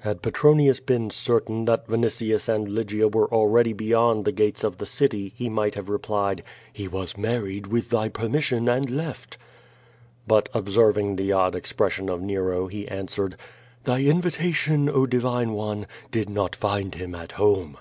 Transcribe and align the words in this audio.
Had 0.00 0.22
Petronius 0.22 0.80
been 0.80 1.08
certain 1.08 1.64
that 1.66 1.86
Vinitius 1.86 2.48
and 2.48 2.68
Lygia 2.68 3.06
were 3.06 3.32
already 3.32 3.72
beyond 3.72 4.24
the 4.24 4.32
gates 4.32 4.64
of 4.64 4.78
the 4.78 4.86
city, 4.86 5.32
he 5.36 5.48
might 5.48 5.76
have 5.76 5.88
replied: 5.88 6.42
"He 6.72 6.88
was 6.88 7.16
married, 7.16 7.68
with 7.68 7.90
thy 7.90 8.08
permission, 8.08 8.68
and 8.68 8.90
left." 8.90 9.38
But 10.26 10.48
ob 10.52 10.68
serving 10.68 11.14
the 11.14 11.30
odd 11.30 11.54
expression 11.54 12.08
of 12.08 12.20
Nero, 12.20 12.66
he 12.66 12.88
answered: 12.88 13.36
Thy 13.84 14.02
invitation, 14.02 14.88
oh, 14.88 15.06
divine 15.06 15.52
one, 15.52 15.86
did 16.10 16.28
not 16.28 16.56
find 16.56 16.96
him 16.96 17.14
at 17.14 17.30
home." 17.38 17.78